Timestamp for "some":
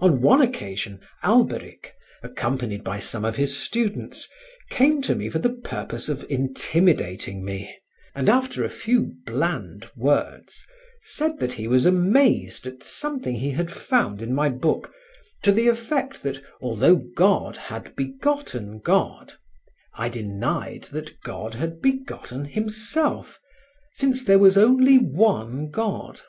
2.98-3.24